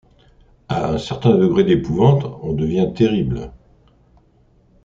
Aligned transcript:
À 0.67 0.89
un 0.89 0.97
certain 0.97 1.35
degré 1.37 1.63
d’épouvante, 1.63 2.23
on 2.41 2.53
devient 2.53 2.91
terrible. 2.95 3.51